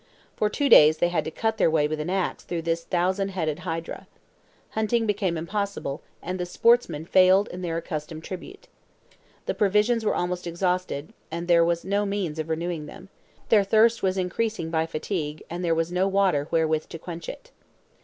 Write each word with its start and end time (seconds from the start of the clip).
For 0.35 0.49
two 0.49 0.67
days, 0.67 0.97
they 0.97 1.09
had 1.09 1.23
to 1.25 1.29
cut 1.29 1.57
their 1.59 1.69
way 1.69 1.87
with 1.87 1.99
an 1.99 2.09
ax 2.09 2.43
through 2.43 2.63
this 2.63 2.83
thousand 2.83 3.29
headed 3.29 3.59
hydra. 3.59 4.07
Hunting 4.71 5.05
became 5.05 5.37
impossible, 5.37 6.01
and 6.23 6.39
the 6.39 6.45
sportsmen 6.47 7.05
failed 7.05 7.47
in 7.49 7.61
their 7.61 7.77
accustomed 7.77 8.23
tribute. 8.23 8.67
The 9.45 9.53
provisions 9.53 10.03
were 10.03 10.15
almost 10.15 10.47
exhausted, 10.47 11.13
and 11.29 11.47
there 11.47 11.63
was 11.63 11.85
no 11.85 12.03
means 12.07 12.39
of 12.39 12.49
renewing 12.49 12.87
them; 12.87 13.09
their 13.49 13.63
thirst 13.63 14.01
was 14.01 14.17
increasing 14.17 14.71
by 14.71 14.87
fatigue, 14.87 15.43
and 15.51 15.63
there 15.63 15.75
was 15.75 15.91
no 15.91 16.07
water 16.07 16.47
wherewith 16.49 16.89
to 16.89 16.97
quench 16.97 17.29
it. 17.29 17.51